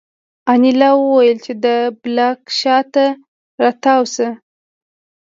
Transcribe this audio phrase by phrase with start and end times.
[0.51, 1.65] انیلا وویل چې د
[2.03, 3.05] بلاک شا ته
[3.61, 4.29] را تاو شه